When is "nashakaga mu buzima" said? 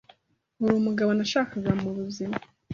1.17-2.37